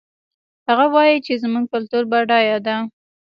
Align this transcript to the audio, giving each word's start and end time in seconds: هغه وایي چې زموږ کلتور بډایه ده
هغه 0.67 0.85
وایي 0.93 1.17
چې 1.25 1.33
زموږ 1.43 1.65
کلتور 1.73 2.03
بډایه 2.11 2.57
ده 2.65 2.75